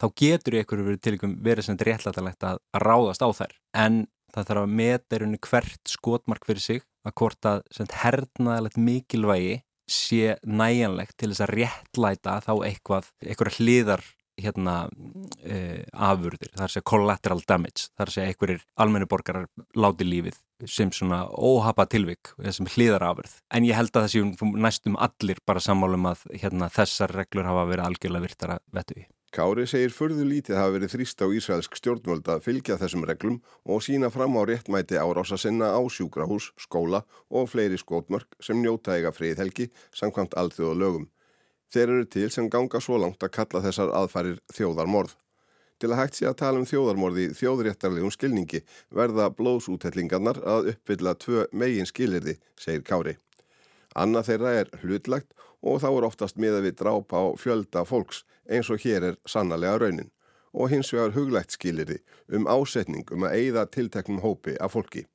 þá 0.02 0.06
getur 0.18 0.58
ykkur 0.58 0.82
verið 0.88 1.02
til 1.04 1.14
ykkur 1.16 1.36
verið 1.46 1.68
sem 1.68 1.78
réttlætalegt 1.78 2.48
að 2.48 2.58
ráðast 2.82 3.22
á 3.22 3.28
þær. 3.30 3.54
En 3.78 4.00
það 4.34 4.48
þarf 4.48 4.64
að 4.64 4.74
meta 4.80 5.16
í 5.16 5.20
rauninni 5.22 5.42
hvert 5.46 5.92
skotmark 5.92 6.48
fyrir 6.48 6.64
sig 6.64 6.82
að 7.06 7.14
hvort 7.20 7.48
að 7.48 7.62
hernaðalegt 8.02 8.80
mikilvægi 8.80 9.60
sé 9.90 10.36
næjanlegt 10.46 11.16
til 11.18 11.32
þess 11.32 11.44
að 11.46 11.54
réttlæta 11.58 12.40
þá 12.44 12.52
eitthvað, 12.68 13.08
eitthvað 13.24 13.56
hliðar 13.58 14.04
hérna 14.40 14.76
e, 15.44 15.84
afurðir, 15.92 16.50
það 16.54 16.62
er 16.62 16.66
að 16.66 16.74
segja 16.74 16.88
collateral 16.88 17.42
damage, 17.48 17.88
það 17.92 18.04
er 18.04 18.10
að 18.10 18.14
segja 18.16 18.32
einhverjir 18.32 18.62
almennu 18.84 19.08
borgarar 19.10 19.48
láti 19.76 20.06
lífið 20.08 20.38
sem 20.70 20.92
svona 20.94 21.24
óhapa 21.28 21.86
tilvik, 21.90 22.32
sem 22.54 22.68
hliðar 22.74 23.04
afurð 23.10 23.34
en 23.52 23.66
ég 23.68 23.76
held 23.76 23.92
að 23.92 24.06
það 24.06 24.14
séum 24.14 24.54
næstum 24.62 24.96
allir 24.96 25.42
bara 25.46 25.62
sammálum 25.62 26.08
að 26.12 26.24
hérna, 26.32 26.70
þessar 26.72 27.12
reglur 27.18 27.50
hafa 27.50 27.66
verið 27.70 27.88
algjörlega 27.88 28.28
virtara 28.28 28.58
vettu 28.72 29.02
í 29.02 29.06
Kári 29.32 29.64
segir 29.64 29.94
förðu 29.96 30.26
lítið 30.28 30.58
hafa 30.60 30.72
verið 30.74 30.90
þrýst 30.92 31.22
á 31.24 31.26
Ísraelsk 31.32 31.76
stjórnvöld 31.78 32.26
að 32.28 32.42
fylgja 32.44 32.76
þessum 32.76 33.06
reglum 33.08 33.38
og 33.64 33.80
sína 33.80 34.10
fram 34.12 34.36
á 34.36 34.44
réttmæti 34.44 34.98
árása 35.00 35.38
sinna 35.40 35.70
á 35.72 35.80
sjúkrahús, 35.88 36.50
skóla 36.60 37.00
og 37.32 37.48
fleiri 37.48 37.80
skótmörk 37.80 38.36
sem 38.44 38.60
njóta 38.60 38.92
eiga 38.92 39.08
friðhelgi 39.16 39.70
samkvæmt 39.96 40.36
alþjóða 40.36 40.76
lögum. 40.82 41.08
Þeir 41.72 41.86
eru 41.86 42.04
til 42.12 42.28
sem 42.28 42.52
ganga 42.52 42.84
svo 42.84 43.00
langt 43.00 43.24
að 43.24 43.32
kalla 43.38 43.64
þessar 43.64 43.96
aðfærir 44.02 44.36
þjóðarmorð. 44.52 45.16
Til 45.80 45.94
að 45.94 46.00
hægt 46.02 46.20
sé 46.20 46.28
að 46.28 46.40
tala 46.44 46.60
um 46.60 46.68
þjóðarmorði 46.68 47.30
þjóðréttarlegum 47.40 48.12
skilningi 48.12 48.60
verða 48.92 49.32
blóðsútellingarnar 49.32 50.44
að 50.44 50.74
uppfylla 50.76 51.16
tvö 51.16 51.48
megin 51.56 51.88
skilirði, 51.88 52.36
segir 52.60 52.84
Kári. 52.84 53.16
Annað 53.94 54.28
þeirra 54.30 54.52
er 54.62 54.72
hlutlagt 54.82 55.34
og 55.62 55.80
þá 55.82 55.88
er 55.90 56.06
oftast 56.08 56.40
miða 56.40 56.62
við 56.64 56.78
drápa 56.80 57.20
á 57.20 57.26
fjölda 57.38 57.84
fólks 57.88 58.24
eins 58.48 58.70
og 58.72 58.82
hér 58.84 59.12
er 59.12 59.18
sannlega 59.28 59.78
raunin 59.82 60.10
og 60.52 60.72
hins 60.72 60.92
vegar 60.92 61.14
huglægt 61.16 61.54
skilirði 61.56 62.00
um 62.36 62.48
ásetning 62.50 63.08
um 63.12 63.26
að 63.28 63.36
eigða 63.38 63.66
tilteknum 63.72 64.20
hópi 64.24 64.56
af 64.60 64.74
fólki. 64.74 65.06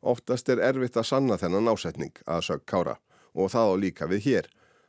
Oftast 0.00 0.48
er 0.48 0.62
erfitt 0.62 0.96
að 0.96 1.08
sanna 1.10 1.36
þennan 1.40 1.72
ásetning 1.72 2.14
að 2.26 2.44
sög 2.48 2.64
kára 2.66 2.96
og 3.34 3.50
það 3.52 3.72
á 3.72 3.74
líka 3.82 4.08
við 4.08 4.24
hér. 4.28 4.46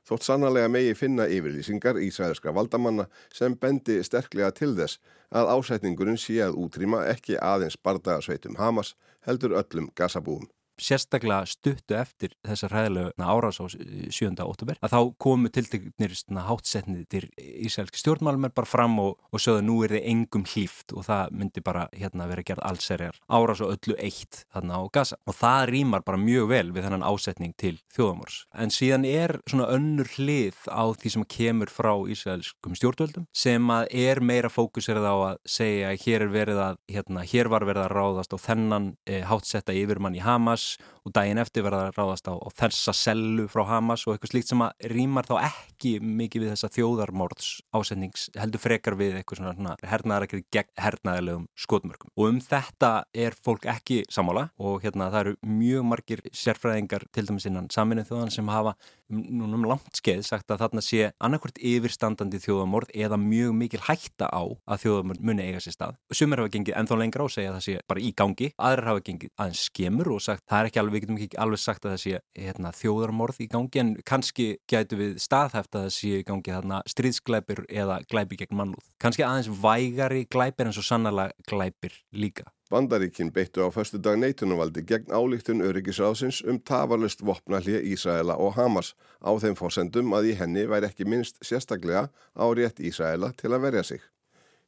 Þótt 0.08 0.26
sannlega 0.26 0.70
megi 0.72 0.94
finna 0.98 1.28
yfirlýsingar 1.30 2.00
ísraelskra 2.02 2.54
valdamanna 2.56 3.10
sem 3.34 3.56
bendi 3.56 4.00
sterklega 4.04 4.52
til 4.56 4.72
þess 4.78 5.02
að 5.30 5.52
ásetningurinn 5.58 6.18
sé 6.18 6.40
að 6.46 6.58
útrýma 6.64 7.04
ekki 7.12 7.38
aðeins 7.38 7.78
bardagasveitum 7.78 8.58
Hamas 8.58 8.96
heldur 9.28 9.58
öllum 9.60 9.92
gasabúum 9.96 10.48
sérstaklega 10.84 11.46
stuttu 11.50 11.98
eftir 12.00 12.36
þessar 12.48 12.76
ræðilega 12.76 13.30
árás 13.30 13.60
á 13.62 13.66
7. 13.70 14.34
óttúber 14.44 14.80
að 14.82 14.96
þá 14.96 15.00
komu 15.22 15.52
tiltegnir 15.54 16.16
hátsetnið 16.50 17.06
til 17.12 17.24
Ísælski 17.38 18.00
stjórnmálum 18.02 18.48
er 18.48 18.54
bara 18.56 18.70
fram 18.70 18.98
og, 19.04 19.18
og 19.32 19.44
sögðu 19.44 19.66
nú 19.68 19.78
er 19.86 19.96
þið 19.96 20.08
engum 20.14 20.46
hlýft 20.50 20.94
og 20.96 21.06
það 21.08 21.36
myndi 21.40 21.64
bara 21.66 21.88
hérna 21.94 22.30
vera 22.30 22.46
gerð 22.48 22.66
allserjar 22.70 23.20
árás 23.30 23.64
og 23.66 23.74
öllu 23.76 23.98
eitt 24.00 24.44
þarna 24.54 24.80
á 24.80 24.84
gasa 24.94 25.20
og 25.30 25.38
það 25.38 25.66
rýmar 25.74 26.06
bara 26.08 26.22
mjög 26.22 26.50
vel 26.54 26.72
við 26.76 26.88
þennan 26.88 27.06
ásetning 27.06 27.56
til 27.60 27.76
þjóðamórs 27.96 28.42
en 28.56 28.74
síðan 28.74 29.08
er 29.10 29.36
svona 29.50 29.70
önnur 29.76 30.10
hlið 30.16 30.64
á 30.72 30.84
því 30.96 31.14
sem 31.16 31.28
kemur 31.36 31.74
frá 31.74 31.94
Ísælskum 32.10 32.78
stjórnvöldum 32.78 33.28
sem 33.36 33.72
að 33.74 33.90
er 34.06 34.24
meira 34.24 34.52
fókusirð 34.52 35.06
á 35.06 35.16
að 35.32 35.42
segja 35.50 35.94
hér 36.00 36.26
er 36.26 36.34
verið 36.34 36.62
að 36.64 36.80
hérna, 36.90 37.26
hér 37.28 37.50
var 37.52 37.66
verið 37.68 37.86
að 37.86 37.94
ráðast 37.96 38.36
og 38.36 38.44
þennan 38.44 38.92
e, 39.10 39.22
hátsetta 39.28 39.76
yfirmann 39.76 40.18
í 40.18 40.24
Hamas 40.24 40.69
og 41.06 41.14
daginn 41.16 41.42
eftir 41.42 41.66
verða 41.66 41.90
ráðast 41.96 42.30
á, 42.30 42.36
á 42.36 42.48
þessa 42.60 42.94
sellu 42.96 43.48
frá 43.52 43.64
Hamas 43.70 44.06
og 44.06 44.16
eitthvað 44.16 44.34
slíkt 44.34 44.52
sem 44.52 44.64
að 44.66 44.90
rýmar 44.94 45.30
þá 45.30 45.36
ekki 45.50 45.96
mikið 46.04 46.46
við 46.46 46.54
þessa 46.54 46.72
þjóðarmórds 46.76 47.50
ásendings 47.76 48.28
heldur 48.38 48.64
frekar 48.64 48.98
við 49.00 49.20
eitthvað 49.20 49.42
svona, 49.42 49.76
hernaðarakri 49.90 50.44
gegn 50.54 50.72
hernaðilegum 50.80 51.48
skotmörkum 51.58 52.14
og 52.16 52.30
um 52.30 52.40
þetta 52.44 52.92
er 53.14 53.38
fólk 53.38 53.68
ekki 53.72 54.04
samála 54.12 54.50
og 54.60 54.84
hérna 54.86 55.10
það 55.14 55.26
eru 55.26 55.36
mjög 55.60 55.90
margir 55.94 56.24
sérfræðingar 56.30 57.08
til 57.16 57.28
dæmis 57.30 57.50
innan 57.50 57.72
saminu 57.74 58.06
þjóðan 58.08 58.34
sem 58.36 58.52
hafa 58.52 58.76
núna 59.10 59.58
um 59.58 59.66
langt 59.66 59.98
skeið 59.98 60.22
sagt 60.28 60.52
að 60.54 60.62
þarna 60.64 60.84
sé 60.86 61.10
annarkvært 61.18 61.60
yfirstandandi 61.66 62.40
þjóðamórð 62.44 62.92
eða 62.94 63.18
mjög 63.22 63.56
mikil 63.58 63.82
hætta 63.88 64.30
á 64.30 64.44
að 64.46 64.84
þjóðamórð 64.84 65.24
muni 65.26 65.48
eiga 65.48 65.62
sér 65.64 65.76
stað. 65.76 65.98
Sumir 66.14 66.44
hafa 66.44 66.54
gengið 66.54 66.78
ennþá 66.78 67.00
lengra 67.02 67.26
og 67.26 67.34
segja 67.34 67.52
að 67.52 67.58
það 67.58 67.66
sé 67.66 67.76
bara 67.90 68.04
í 68.06 68.12
gangi, 68.22 68.52
aðrar 68.70 68.92
hafa 68.92 69.06
gengið 69.10 69.34
aðeins 69.36 69.64
skemur 69.70 70.12
og 70.14 70.22
sagt 70.26 70.46
það 70.46 70.59
er 70.60 70.70
ekki 70.70 70.82
alveg, 70.82 70.94
við 70.94 71.04
getum 71.06 71.18
ekki 71.20 71.40
alveg 71.44 71.62
sagt 71.62 71.86
að 71.86 71.96
það 71.96 72.04
sé 72.04 72.20
hérna, 72.44 72.74
þjóðarmórð 72.76 73.42
í 73.44 73.50
gangi 73.52 73.82
en 73.82 73.96
kannski 74.08 74.48
gætu 74.70 75.00
við 75.00 75.18
staðhæft 75.24 75.76
að 75.76 75.88
það 75.88 75.96
sé 75.98 76.14
í 76.20 76.28
gangi 76.28 76.56
þarna 76.56 76.84
stríðsglæpir 76.94 77.66
eða 77.70 78.00
glæpi 78.10 78.40
gegn 78.44 78.60
mannúð. 78.60 78.86
Kannski 79.02 79.26
aðeins 79.28 79.50
vægari 79.64 80.26
glæpir 80.32 80.70
en 80.70 80.76
svo 80.76 80.86
sannlega 80.86 81.32
glæpir 81.50 81.98
líka. 82.12 82.50
Bandaríkin 82.70 83.32
beittu 83.34 83.66
á 83.66 83.74
förstu 83.74 83.98
dag 83.98 84.20
neitunumvaldi 84.22 84.84
gegn 84.86 85.10
álíktun 85.10 85.64
öryggisráðsins 85.66 86.44
um 86.46 86.60
tafarlust 86.62 87.24
vopnallið 87.26 87.88
Ísraela 87.96 88.36
og 88.38 88.54
Hamas 88.60 88.94
á 89.26 89.34
þeim 89.42 89.58
fórsendum 89.58 90.14
að 90.14 90.30
í 90.30 90.38
henni 90.38 90.68
væri 90.70 90.92
ekki 90.92 91.10
minnst 91.10 91.42
sérstaklega 91.42 92.12
á 92.14 92.46
rétt 92.54 92.78
Ísraela 92.78 93.34
til 93.34 93.56
að 93.56 93.66
verja 93.66 93.84
sig. 93.90 94.04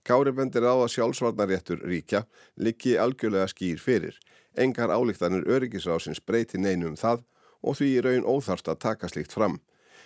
Kári 0.01 0.33
bendir 0.33 0.65
á 0.65 0.73
að 0.73 0.89
sjálfsvarnaréttur 0.95 1.83
ríkja 1.85 2.23
liggi 2.57 2.95
algjörlega 2.97 3.45
skýr 3.53 3.77
fyrir. 3.77 4.17
Engar 4.57 4.91
álíktanir 4.91 5.47
öryggisráðsins 5.47 6.23
breyti 6.25 6.59
neinum 6.59 6.97
það 6.99 7.23
og 7.61 7.77
því 7.77 7.91
í 7.91 8.01
raun 8.05 8.27
óþarft 8.27 8.71
að 8.71 8.81
taka 8.87 9.11
slíkt 9.11 9.35
fram. 9.35 9.59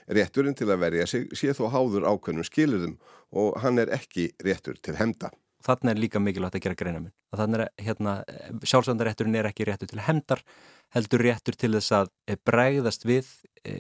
Rétturinn 0.06 0.58
til 0.58 0.70
að 0.70 0.84
verja 0.84 1.08
sig 1.10 1.32
sé 1.34 1.56
þó 1.56 1.70
háður 1.74 2.06
ákveðnum 2.06 2.46
skilurðum 2.46 3.00
og 3.34 3.58
hann 3.64 3.82
er 3.82 3.90
ekki 3.96 4.30
réttur 4.46 4.78
til 4.78 5.00
hemda 5.00 5.32
þannig 5.66 5.96
er 5.96 6.02
líka 6.02 6.22
mikilvægt 6.22 6.58
að 6.60 6.66
gera 6.66 6.80
greinamun 6.80 7.14
að 7.34 7.42
þannig 7.42 7.64
er 7.64 7.86
hérna, 7.88 8.16
sjálfsöndarétturinn 8.70 9.38
er 9.40 9.50
ekki 9.50 9.68
réttur 9.68 9.90
til 9.92 10.04
hendar, 10.06 10.42
heldur 10.94 11.24
réttur 11.25 11.58
til 11.58 11.74
þess 11.75 11.96
að 12.00 12.12
eh, 12.28 12.40
bregðast 12.48 13.06
við 13.08 13.30
e, 13.66 13.75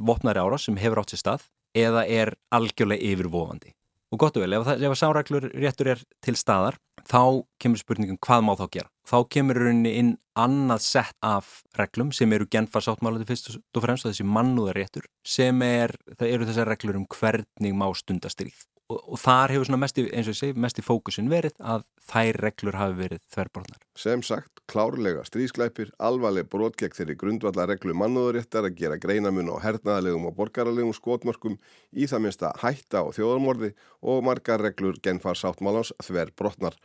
vopnari 0.00 0.42
ára 0.42 0.60
sem 0.60 0.78
hefur 0.80 1.02
átt 1.02 1.14
sér 1.14 1.22
stað 1.24 1.48
eða 1.74 2.04
er 2.06 2.34
algjörlega 2.54 3.10
yfirvofandi 3.10 3.74
og 4.14 4.20
gott 4.22 4.36
og 4.38 4.44
vel, 4.44 4.54
ef, 4.60 4.68
ef 4.78 4.98
sáreglur 5.00 5.48
réttur 5.58 5.94
er 5.96 6.02
til 6.22 6.36
staðar, 6.38 6.78
þá 7.02 7.42
kemur 7.58 7.80
spurningum 7.80 8.20
hvað 8.22 8.44
má 8.46 8.52
þá 8.54 8.66
gera. 8.70 8.93
Þá 9.04 9.16
kemur 9.36 9.60
rauninni 9.60 9.94
inn 10.00 10.12
annað 10.40 10.84
sett 10.86 11.16
af 11.22 11.62
reglum 11.78 12.12
sem 12.16 12.32
eru 12.34 12.48
genfarsáttmálaði 12.50 13.28
fyrst 13.28 13.50
og 13.54 13.82
fremst 13.84 14.06
og 14.06 14.14
þessi 14.14 14.26
mannúðaréttur 14.26 15.10
sem 15.26 15.60
er, 15.66 15.94
það 16.16 16.30
eru 16.30 16.48
þessar 16.48 16.72
reglur 16.72 17.02
um 17.02 17.10
hvernig 17.12 17.76
má 17.76 17.86
stundastríð 17.94 18.64
og, 18.92 19.00
og 19.14 19.20
þar 19.20 19.54
hefur 19.54 19.68
svona 19.68 19.80
mest 19.84 19.98
í, 20.00 20.06
eins 20.10 20.28
og 20.28 20.34
ég 20.34 20.40
segi, 20.40 20.56
mest 20.60 20.80
í 20.80 20.84
fókusin 20.84 21.30
verið 21.32 21.56
að 21.60 21.84
þær 22.10 22.40
reglur 22.42 22.78
hafi 22.78 22.98
verið 22.98 23.22
þverborðnar. 23.32 23.84
Sem 24.00 24.24
sagt, 24.26 24.60
klárlega 24.70 25.24
strísklæpir, 25.28 25.92
alvarleg 26.02 26.48
brot 26.52 26.76
gegn 26.80 26.96
þeirri 26.96 27.16
grundvallar 27.20 27.70
reglu 27.72 27.96
mannúðuréttar 28.00 28.68
að 28.68 28.76
gera 28.80 28.98
greinamun 29.00 29.52
á 29.52 29.56
hernaðalegum 29.64 30.28
og 30.28 30.36
borgaralegum 30.38 30.92
skotmörkum 30.96 31.56
í 31.92 32.08
það 32.10 32.26
minnsta 32.26 32.52
hætta 32.60 33.04
og 33.06 33.16
þjóðarmorði 33.16 33.72
og 34.02 34.24
margar 34.26 34.64
reglur 34.64 35.00
genfar 35.04 35.38
sáttmálans 35.40 35.94
þverborðnar. 36.04 36.76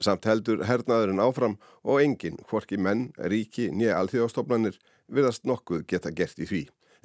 Samt 0.00 0.24
heldur 0.26 0.64
hernaðurinn 0.66 1.20
áfram 1.22 1.58
og 1.84 2.00
enginn, 2.00 2.38
hvorki 2.48 2.78
menn, 2.80 3.10
ríki, 3.18 3.68
nýja 3.74 3.98
alþjóðastofnanir, 4.00 4.78
viðast 5.12 5.44
nokkuð 5.48 5.84
geta 5.90 6.12
gert 6.14 6.40
í 6.40 6.48
því, 6.48 6.62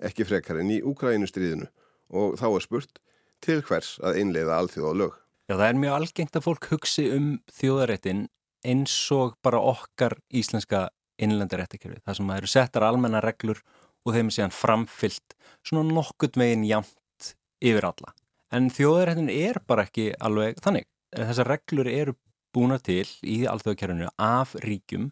ekki 0.07 0.25
frekar 0.27 0.61
en 0.61 0.71
í 0.71 0.79
Úkrænustriðinu 0.85 1.67
og 2.15 2.37
þá 2.39 2.47
er 2.49 2.63
spurt 2.63 3.01
til 3.43 3.59
hvers 3.65 3.97
að 4.01 4.21
einleiða 4.21 4.61
alþjóða 4.61 4.93
lög. 5.01 5.17
Já, 5.47 5.55
það 5.55 5.67
er 5.67 5.81
mjög 5.81 5.97
algengt 5.97 6.37
að 6.37 6.45
fólk 6.47 6.69
hugsi 6.71 7.07
um 7.15 7.27
þjóðaréttin 7.55 8.25
eins 8.67 8.95
og 9.15 9.37
bara 9.45 9.61
okkar 9.63 10.17
íslenska 10.35 10.87
innlendaréttikjöru. 11.23 12.01
Það 12.05 12.19
sem 12.19 12.31
að 12.31 12.41
eru 12.41 12.51
settar 12.51 12.85
almenna 12.87 13.21
reglur 13.23 13.61
og 14.05 14.15
þeim 14.15 14.31
síðan 14.33 14.55
framfyllt 14.55 15.35
svona 15.65 15.87
nokkurt 15.91 16.37
meginn 16.39 16.65
jamt 16.67 17.31
yfir 17.63 17.87
alla. 17.89 18.13
En 18.53 18.69
þjóðaréttin 18.71 19.31
er 19.31 19.59
bara 19.67 19.87
ekki 19.87 20.11
alveg 20.23 20.59
þannig. 20.63 20.87
Þessar 21.15 21.51
reglur 21.53 21.89
eru 21.91 22.15
búna 22.57 22.81
til 22.81 23.05
í 23.21 23.43
alþjóðakjörunu 23.49 24.09
af 24.17 24.55
ríkjum 24.65 25.11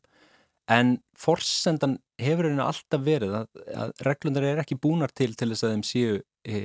en 0.72 0.96
forsendan 1.20 2.00
hefur 2.22 2.50
henni 2.50 2.64
alltaf 2.64 3.04
verið 3.06 3.36
að, 3.42 3.48
að 3.76 3.94
reglundar 4.08 4.48
er 4.48 4.62
ekki 4.64 4.78
búnar 4.82 5.14
til 5.14 5.34
til 5.38 5.52
þess 5.52 5.66
að 5.68 5.76
þeim 5.76 5.86
séu 5.86 6.16
e, 6.48 6.62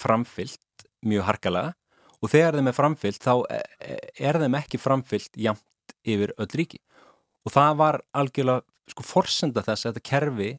framfyllt 0.00 0.86
mjög 1.06 1.28
harkalega. 1.28 1.74
Og 2.22 2.32
þegar 2.32 2.58
þeim 2.58 2.70
er 2.70 2.76
framfyllt 2.78 3.22
þá 3.22 3.34
e, 3.52 3.60
e, 3.84 3.96
er 4.26 4.40
þeim 4.42 4.58
ekki 4.58 4.80
framfyllt 4.80 5.38
jamt 5.38 5.94
yfir 6.04 6.34
öll 6.40 6.50
ríki. 6.56 6.80
Og 7.44 7.54
það 7.54 7.80
var 7.80 8.00
algjörlega 8.16 8.64
sko 8.90 9.06
forsenda 9.06 9.64
þess 9.64 9.86
að 9.86 9.94
þetta 9.94 10.08
kerfi 10.10 10.50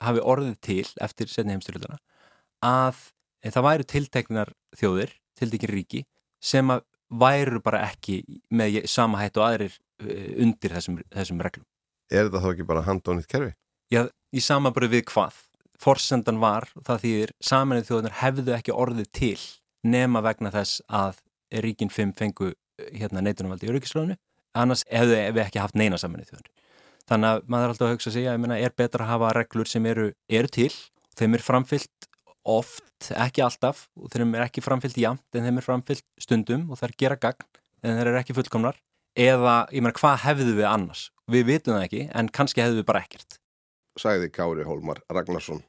hafi 0.00 0.22
orðið 0.32 0.56
til 0.64 0.86
eftir 1.04 1.28
setni 1.30 1.54
heimstyrluna 1.54 2.00
að 2.64 2.96
e, 3.44 3.52
það 3.52 3.66
væru 3.68 3.88
tilteknar 3.94 4.54
þjóðir, 4.80 5.12
tilteknar 5.38 5.76
ríki 5.76 6.04
sem 6.40 6.72
að 6.72 6.86
væru 7.10 7.60
bara 7.64 7.84
ekki 7.90 8.22
með 8.54 8.84
sama 8.90 9.20
hætt 9.20 9.38
og 9.40 9.46
aðrir 9.48 9.76
undir 10.40 10.74
þessum, 10.76 11.00
þessum 11.12 11.42
reglum. 11.44 11.66
Er 12.10 12.26
þetta 12.26 12.42
þá 12.42 12.50
ekki 12.52 12.66
bara 12.66 12.84
handónið 12.86 13.28
kerfi? 13.30 13.52
Já, 13.90 14.04
í 14.34 14.42
samabröð 14.42 14.94
við 14.96 15.04
hvað? 15.10 15.42
Forsendan 15.80 16.40
var, 16.42 16.68
það 16.84 17.04
þýðir, 17.04 17.34
saminnið 17.40 17.86
þjóðunar 17.88 18.16
hefðu 18.20 18.54
ekki 18.56 18.74
orðið 18.76 19.10
til 19.16 19.36
nema 19.86 20.20
vegna 20.24 20.52
þess 20.52 20.82
að 20.86 21.22
ríkin 21.64 21.90
5 21.92 22.12
fengu 22.18 22.50
hérna 22.92 23.22
neitunumvaldi 23.24 23.68
í 23.68 23.70
öryggislöfnu, 23.72 24.16
annars 24.56 24.84
hefðu 24.90 25.16
við 25.16 25.42
ekki 25.46 25.62
haft 25.62 25.78
neina 25.80 25.98
saminnið 26.00 26.34
þjóðunar. 26.34 26.52
Þannig 27.10 27.30
að 27.30 27.48
maður 27.50 27.64
er 27.64 27.72
alltaf 27.72 27.86
að 27.86 27.94
hugsa 27.94 28.12
sig 28.14 28.26
að 28.26 28.36
ég 28.36 28.42
meina 28.44 28.60
er 28.60 28.76
betra 28.76 29.06
að 29.06 29.12
hafa 29.14 29.32
reglur 29.38 29.70
sem 29.70 29.86
eru, 29.88 30.10
eru 30.28 30.52
til, 30.52 30.70
þeim 31.18 31.38
er 31.38 31.44
framfyllt 31.44 32.09
oft, 32.50 33.10
ekki 33.14 33.44
alltaf 33.46 33.86
og 33.96 34.10
þeim 34.12 34.36
er 34.36 34.46
ekki 34.48 34.64
framfyllt 34.64 34.98
jamt 35.00 35.38
en 35.38 35.46
þeim 35.46 35.60
er 35.62 35.66
framfyllt 35.66 36.06
stundum 36.20 36.68
og 36.70 36.82
er 36.84 36.94
gera 36.98 37.18
gagn 37.20 37.46
en 37.82 37.96
þeir 37.96 38.10
eru 38.12 38.20
ekki 38.20 38.36
fullkomnar 38.36 38.78
eða, 39.18 39.64
ég 39.72 39.82
meina, 39.82 39.96
hvað 39.96 40.22
hefðu 40.26 40.54
við 40.58 40.68
annars? 40.70 41.08
Við 41.30 41.46
vitum 41.46 41.76
það 41.76 41.86
ekki, 41.86 42.06
en 42.14 42.30
kannski 42.34 42.62
hefðu 42.62 42.80
við 42.80 42.88
bara 42.90 43.02
ekkert. 43.04 43.40
Sæði 43.98 44.30
Kári 44.34 44.66
Hólmar 44.66 45.02
Ragnarsson. 45.10 45.62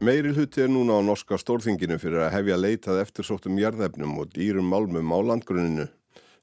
Meiri 0.00 0.30
hluti 0.32 0.62
er 0.64 0.70
núna 0.72 0.96
á 0.96 1.04
norska 1.04 1.36
stórþinginu 1.36 1.98
fyrir 2.00 2.22
að 2.24 2.32
hefja 2.38 2.56
leitað 2.56 3.02
eftirsóttum 3.02 3.58
jarðefnum 3.60 4.14
og 4.22 4.30
dýrum 4.32 4.70
málmum 4.72 5.12
á 5.12 5.18
landgruninu. 5.28 5.90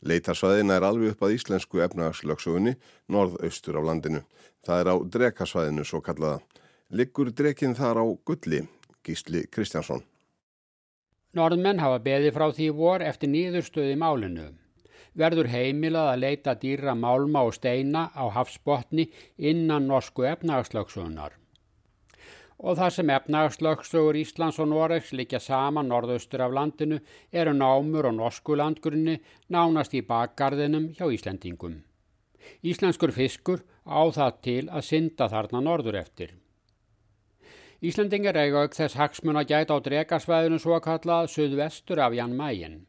Leitarsvæðina 0.06 0.78
er 0.78 0.86
alveg 0.86 1.16
upp 1.16 1.24
að 1.26 1.34
íslensku 1.38 1.82
efnagslöksugunni 1.82 2.76
norðaustur 3.10 3.80
á 3.80 3.82
landinu. 3.82 4.22
Það 4.66 4.82
er 4.82 4.92
á 4.94 4.96
drekasvæðinu 5.16 5.86
svo 5.88 6.02
kallaða. 6.06 6.44
Liggur 6.94 7.32
drekinn 7.34 7.76
þar 7.76 8.04
á 8.04 8.06
gulli, 8.28 8.62
Gísli 9.04 9.48
Kristjánsson. 9.50 10.04
Norðmenn 11.36 11.82
hafa 11.82 12.00
beði 12.04 12.32
frá 12.36 12.48
því 12.54 12.70
vor 12.78 13.04
eftir 13.04 13.34
nýðurstöði 13.34 13.98
málinu. 14.00 14.48
verður 15.18 15.48
heimilað 15.50 16.12
að 16.12 16.20
leita 16.22 16.54
dýra 16.62 16.94
málma 16.94 17.42
og 17.48 17.56
steina 17.58 18.04
á 18.14 18.30
hafsbotni 18.30 19.08
innan 19.38 19.88
norsku 19.90 20.28
efnagslöksunar. 20.30 21.34
Og 22.58 22.78
það 22.80 22.94
sem 22.96 23.12
efnagslöksugur 23.14 24.18
Íslands 24.18 24.58
og 24.58 24.72
Noregs 24.72 25.12
líka 25.14 25.38
saman 25.40 25.92
norðaustur 25.92 26.42
af 26.42 26.56
landinu 26.58 26.98
eru 27.32 27.54
námur 27.54 28.10
og 28.10 28.18
norsku 28.18 28.58
landgrunni 28.58 29.20
nánast 29.54 29.94
í 29.94 30.02
bakgarðinum 30.02 30.90
hjá 30.98 31.06
Íslendingum. 31.06 31.84
Íslenskur 32.66 33.14
fiskur 33.14 33.62
á 33.86 34.02
það 34.10 34.42
til 34.42 34.64
að 34.74 34.88
synda 34.90 35.30
þarna 35.30 35.62
norður 35.62 36.00
eftir. 36.02 36.34
Íslendingar 37.78 38.38
eiga 38.42 38.64
auk 38.66 38.74
þess 38.74 38.98
hagsmun 38.98 39.38
að 39.38 39.52
gæta 39.54 39.78
á 39.78 39.86
drekarsvæðinu 39.86 40.58
svo 40.58 40.80
kallað 40.82 41.30
suðvestur 41.30 42.02
af 42.02 42.16
Jan 42.18 42.34
Mægin. 42.34 42.80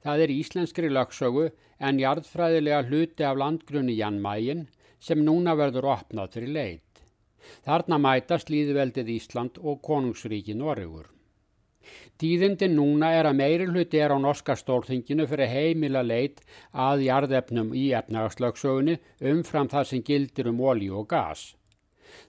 Það 0.00 0.22
er 0.24 0.32
íslenskri 0.32 0.88
lögsögu 0.88 1.50
en 1.78 2.00
jarðfræðilega 2.00 2.86
hluti 2.88 3.26
af 3.28 3.36
landgrunni 3.36 3.98
Jan 3.98 4.22
Mægin 4.24 4.64
sem 4.98 5.20
núna 5.20 5.52
verður 5.60 5.90
opnað 5.92 6.38
fyrir 6.38 6.54
leit. 6.56 6.87
Þarna 7.66 7.98
mætast 8.02 8.50
líðveldið 8.52 9.14
Ísland 9.18 9.62
og 9.62 9.80
konungsríki 9.84 10.56
Norrögur. 10.56 11.08
Tíðindin 12.20 12.74
núna 12.76 13.12
er 13.16 13.28
að 13.28 13.38
meiri 13.38 13.66
hluti 13.68 14.00
er 14.02 14.12
á 14.12 14.18
norska 14.20 14.56
stórþinginu 14.58 15.26
fyrir 15.30 15.52
heimila 15.52 16.02
leit 16.02 16.42
að 16.86 17.04
jarðefnum 17.06 17.70
í 17.72 17.84
efnagslögsögunni 18.00 18.98
umfram 19.32 19.70
það 19.72 19.86
sem 19.90 20.02
gildir 20.08 20.50
um 20.50 20.60
olju 20.72 20.98
og 21.02 21.08
gas. 21.12 21.44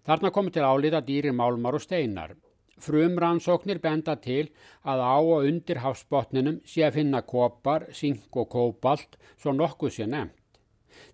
Þarna 0.05 0.31
komið 0.35 0.59
til 0.59 0.69
álita 0.69 1.01
dýri 1.09 1.33
málmar 1.35 1.79
og 1.79 1.83
steinar. 1.83 2.35
Frumrannsóknir 2.79 3.81
benda 3.83 4.15
til 4.15 4.45
að 4.88 5.01
á 5.03 5.17
og 5.19 5.47
undir 5.49 5.81
hafsbotninum 5.83 6.61
sé 6.65 6.85
að 6.88 7.01
finna 7.01 7.21
kopar, 7.33 7.89
sink 7.91 8.38
og 8.39 8.47
kópalt 8.53 9.17
svo 9.35 9.51
nokkuð 9.55 9.95
sé 9.97 10.07
nefnt. 10.07 10.38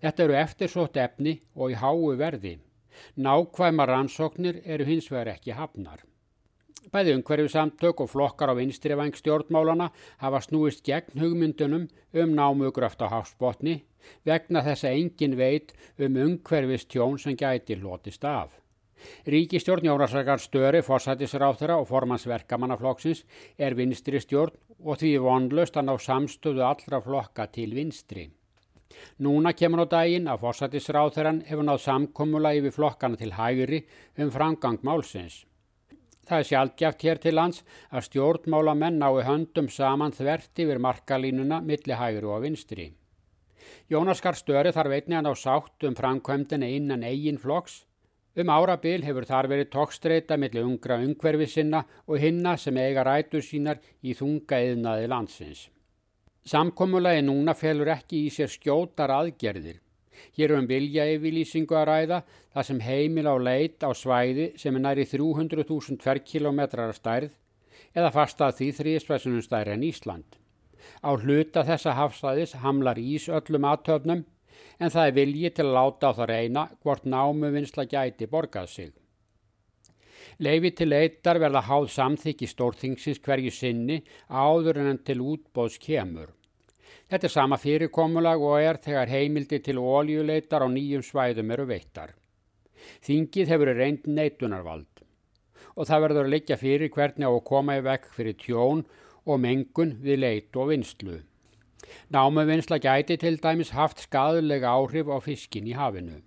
Þetta 0.02 0.22
eru 0.24 0.38
eftirsótt 0.38 0.96
efni 1.00 1.40
og 1.54 1.72
í 1.72 1.80
háu 1.80 2.14
verði. 2.18 2.58
Nákvæma 3.16 3.86
rannsóknir 3.86 4.60
eru 4.64 4.84
hins 4.84 5.10
vegar 5.10 5.34
ekki 5.36 5.56
hafnar. 5.56 6.04
Bæði 6.92 7.16
umhverju 7.18 7.48
samtök 7.50 8.00
og 8.04 8.10
flokkar 8.12 8.52
á 8.52 8.54
vinstrivæng 8.54 9.16
stjórnmálana 9.18 9.88
hafa 10.22 10.40
snúist 10.44 10.84
gegn 10.86 11.18
hugmyndunum 11.18 11.88
um 12.14 12.36
námugröft 12.38 13.02
á 13.02 13.10
hafsbotni 13.10 13.80
vegna 14.28 14.62
þess 14.62 14.86
að 14.86 15.00
engin 15.00 15.34
veit 15.40 15.74
um 15.98 16.20
umhverfistjón 16.26 17.18
sem 17.18 17.34
gæti 17.36 17.80
hlotist 17.80 18.24
af. 18.24 18.54
Ríkistjórn 19.26 19.84
Jónasakar 19.84 20.40
Störi, 20.40 20.80
fórsætisráþara 20.82 21.76
og 21.80 21.88
formansverkamannaflokksins 21.90 23.24
er 23.58 23.76
vinstri 23.76 24.22
stjórn 24.22 24.56
og 24.84 25.02
því 25.02 25.12
vonlust 25.26 25.76
að 25.76 25.90
ná 25.90 25.94
samstöðu 26.00 26.64
allra 26.64 27.02
flokka 27.02 27.46
til 27.52 27.74
vinstri. 27.76 28.30
Núna 29.18 29.52
kemur 29.56 29.84
á 29.84 29.86
daginn 29.94 30.30
að 30.30 30.42
fórsætisráþaran 30.44 31.42
hefur 31.48 31.66
náð 31.66 31.82
samkommula 31.86 32.52
yfir 32.58 32.74
flokkana 32.76 33.20
til 33.20 33.32
hægri 33.38 33.82
um 34.22 34.30
framgang 34.34 34.78
málsins. 34.86 35.44
Það 36.26 36.38
er 36.38 36.48
sjálfgeft 36.50 37.02
hér 37.06 37.22
til 37.22 37.36
lands 37.38 37.64
að 37.90 38.06
stjórnmálamenn 38.08 39.00
nái 39.02 39.24
höndum 39.26 39.68
saman 39.70 40.14
þvert 40.14 40.62
yfir 40.64 40.82
markalínuna 40.82 41.60
milli 41.62 41.98
hægri 42.00 42.30
og 42.30 42.42
vinstri. 42.46 42.92
Jónaskar 43.90 44.38
Störi 44.38 44.72
þarf 44.74 44.94
einnig 44.94 45.18
að 45.18 45.26
ná 45.26 45.34
sátt 45.38 45.86
um 45.86 45.94
framkvæmdina 45.98 46.70
innan 46.78 47.06
eigin 47.06 47.38
flokks 47.42 47.84
Um 48.36 48.50
árabil 48.52 49.00
hefur 49.00 49.24
þar 49.24 49.46
verið 49.48 49.70
tókstreita 49.72 50.36
millir 50.36 50.66
ungra 50.68 50.98
ungverfi 51.00 51.46
sinna 51.48 51.78
og 52.04 52.20
hinna 52.20 52.52
sem 52.60 52.76
eiga 52.76 53.04
rætur 53.06 53.40
sínar 53.40 53.78
í 54.04 54.12
þunga 54.18 54.58
eðnaði 54.60 55.06
landsins. 55.08 55.62
Samkommulagi 56.46 57.24
núna 57.26 57.56
felur 57.58 57.88
ekki 57.90 58.20
í 58.22 58.30
sér 58.30 58.46
skjótar 58.52 59.10
aðgerðir. 59.10 59.80
Hér 60.38 60.52
um 60.54 60.68
vilja 60.70 61.02
yfirlýsingu 61.10 61.74
að 61.74 61.88
ræða 61.88 62.18
það 62.54 62.66
sem 62.68 62.82
heimil 62.86 63.26
á 63.26 63.34
leit 63.48 63.82
á 63.82 63.90
svæði 63.90 64.46
sem 64.62 64.78
er 64.78 64.84
næri 64.84 65.06
300.000 65.10 65.98
tverrkilometrar 66.04 66.94
stærð 66.94 67.34
eða 67.98 68.12
fastað 68.14 68.60
því 68.60 68.68
þrýsvæsunum 68.78 69.42
stærri 69.42 69.74
en 69.74 69.82
Ísland. 69.88 70.38
Á 71.02 71.10
hluta 71.18 71.66
þessa 71.66 71.96
hafsæðis 71.98 72.54
hamlar 72.62 73.02
ís 73.02 73.26
öllum 73.26 73.66
aðtöfnum 73.66 74.22
en 74.78 74.94
það 74.94 75.02
er 75.02 75.18
vilji 75.18 75.50
til 75.50 75.66
að 75.66 75.74
láta 75.80 76.14
á 76.14 76.16
það 76.20 76.30
reyna 76.30 76.66
hvort 76.78 77.10
námuvinnsla 77.10 77.88
gæti 77.90 78.30
borgað 78.30 78.70
sig. 78.70 78.94
Leifi 80.38 80.70
til 80.78 80.92
eittar 80.94 81.42
verða 81.42 81.66
háð 81.66 81.90
samþykki 81.90 82.46
stórþingsins 82.54 83.22
hverju 83.24 83.50
sinni 83.50 84.02
áður 84.30 84.84
en 84.84 84.98
til 85.02 85.22
útbóðs 85.24 85.80
kemur. 85.82 86.35
Þetta 87.10 87.28
er 87.28 87.32
sama 87.32 87.58
fyrirkomulag 87.60 88.42
og 88.42 88.60
er 88.60 88.80
þegar 88.82 89.12
heimildi 89.12 89.60
til 89.62 89.78
óljuleitar 89.78 90.64
á 90.64 90.68
nýjum 90.70 91.04
svæðum 91.06 91.52
eru 91.54 91.66
veittar. 91.70 92.14
Þingið 93.06 93.52
hefur 93.52 93.72
reynd 93.76 94.06
neitunarvald 94.06 94.92
og 95.76 95.88
það 95.88 96.02
verður 96.06 96.26
að 96.26 96.32
leggja 96.32 96.56
fyrir 96.56 96.92
hvernig 96.92 97.28
á 97.28 97.32
að 97.32 97.42
koma 97.50 97.76
í 97.76 97.82
vekk 97.84 98.06
fyrir 98.16 98.36
tjón 98.40 98.86
og 99.26 99.42
mengun 99.42 99.96
við 100.00 100.22
leit 100.22 100.56
og 100.56 100.70
vinslu. 100.72 101.18
Námuvinnsla 102.10 102.78
gæti 102.82 103.18
til 103.20 103.36
dæmis 103.42 103.74
haft 103.76 104.00
skadulega 104.06 104.72
áhrif 104.72 105.10
á 105.12 105.18
fiskin 105.20 105.68
í 105.68 105.76
hafinu. 105.76 106.22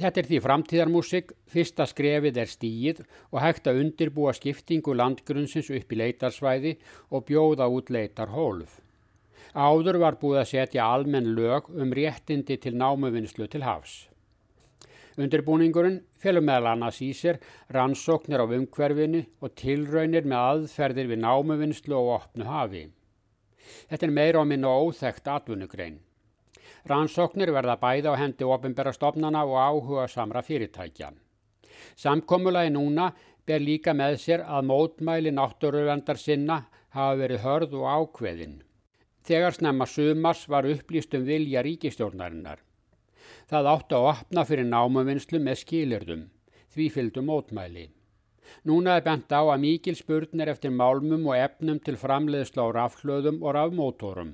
Þetta 0.00 0.20
er 0.20 0.28
því 0.28 0.38
framtíðarmúsik, 0.44 1.32
fyrsta 1.50 1.84
skrefið 1.88 2.38
er 2.40 2.48
stíið 2.48 3.02
og 3.32 3.42
hægt 3.42 3.66
að 3.68 3.82
undirbúa 3.82 4.32
skiptingu 4.36 4.94
landgrunnsins 4.96 5.68
upp 5.76 5.92
í 5.92 5.98
leitarsvæði 6.00 6.76
og 7.10 7.26
bjóða 7.28 7.68
út 7.68 7.92
leitarhólf. 7.92 8.78
Áður 9.54 9.98
var 9.98 10.18
búið 10.20 10.42
að 10.44 10.50
setja 10.52 10.86
almenn 10.86 11.34
lög 11.34 11.70
um 11.74 11.90
réttindi 11.96 12.56
til 12.60 12.76
námuvinnslu 12.78 13.48
til 13.50 13.64
hafs. 13.66 14.06
Undirbúningurinn 15.20 16.00
félum 16.22 16.46
meðal 16.46 16.70
annars 16.70 17.00
í 17.02 17.10
sér 17.16 17.40
rannsóknir 17.74 18.40
á 18.40 18.46
umhverfinu 18.46 19.24
og 19.42 19.56
tilraunir 19.58 20.28
með 20.28 20.44
aðferðir 20.52 21.10
við 21.10 21.22
námuvinnslu 21.24 21.96
og 21.98 22.12
opnu 22.20 22.46
hafi. 22.46 22.84
Þetta 23.90 24.06
er 24.06 24.14
meira 24.14 24.40
á 24.40 24.44
minna 24.46 24.70
óþægt 24.70 25.26
atvinnugrein. 25.28 25.98
Rannsóknir 26.86 27.50
verða 27.52 27.76
bæða 27.82 28.14
á 28.14 28.20
hendi 28.22 28.46
ofinbæra 28.46 28.94
stofnana 28.94 29.42
og 29.44 29.58
áhuga 29.58 30.06
samra 30.08 30.42
fyrirtækja. 30.46 31.10
Samkommulagi 31.96 32.70
núna 32.70 33.10
ber 33.46 33.60
líka 33.60 33.92
með 33.96 34.16
sér 34.24 34.46
að 34.46 34.70
mótmæli 34.70 35.34
náttúruvendar 35.34 36.18
sinna 36.22 36.62
hafa 36.94 37.18
verið 37.18 37.44
hörð 37.44 37.78
og 37.82 37.86
ákveðin. 37.98 38.60
Þegar 39.26 39.56
snemma 39.56 39.86
sumars 39.86 40.46
var 40.48 40.68
upplýst 40.68 41.14
um 41.18 41.24
vilja 41.28 41.62
ríkistjórnarinnar. 41.66 42.60
Það 43.50 43.70
átti 43.74 43.96
að 43.96 44.10
opna 44.10 44.44
fyrir 44.48 44.68
námuvinnslu 44.68 45.40
með 45.42 45.58
skilirðum, 45.62 46.22
því 46.72 46.86
fylgdu 46.94 47.24
mótmæli. 47.26 47.86
Núna 48.66 48.96
er 48.98 49.04
bent 49.06 49.30
á 49.30 49.40
að 49.42 49.62
mikil 49.62 49.96
spurnir 49.98 50.50
eftir 50.50 50.72
málmum 50.74 51.28
og 51.30 51.36
efnum 51.38 51.78
til 51.84 51.98
framleiðsla 52.00 52.66
á 52.66 52.68
rafhlöðum 52.78 53.38
og 53.42 53.54
rafmótorum. 53.56 54.32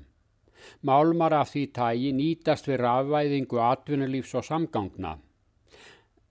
Málmar 0.81 1.35
af 1.37 1.51
því 1.53 1.63
tægi 1.77 2.11
nýtast 2.17 2.67
við 2.69 2.81
rafvæðingu 2.81 3.61
atvinnulífs 3.61 4.33
og 4.39 4.47
samgangna. 4.47 5.17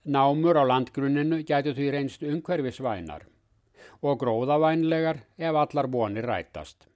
Námur 0.07 0.59
á 0.59 0.63
landgrunninu 0.67 1.41
gætu 1.47 1.73
því 1.77 1.87
reynst 1.93 2.21
umhverfisvænar 2.23 3.27
og 4.01 4.19
gróðavænlegar 4.21 5.23
ef 5.37 5.63
allar 5.63 5.87
vonir 5.91 6.27
rætast. 6.27 6.87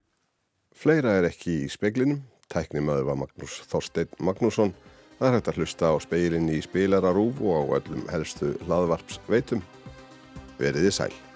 Fleira 0.75 1.17
er 1.19 1.27
ekki 1.29 1.63
í 1.65 1.71
speklinum. 1.71 2.21
Tæknimaður 2.51 3.09
var 3.11 3.19
Magnús 3.23 3.61
Þorstein 3.71 4.11
Magnússon. 4.19 4.73
Það 5.19 5.27
er 5.27 5.35
hægt 5.37 5.49
að 5.51 5.59
hlusta 5.61 5.91
á 5.93 5.95
speilin 6.01 6.49
í 6.51 6.61
spilararúf 6.65 7.41
og 7.45 7.75
á 7.75 7.79
öllum 7.79 8.07
helstu 8.11 8.55
hlaðvarps 8.65 9.21
veitum. 9.29 9.61
Verðið 10.57 10.95
sæl. 10.97 11.30